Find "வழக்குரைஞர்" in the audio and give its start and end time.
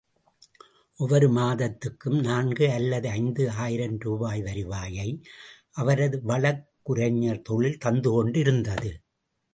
6.23-7.41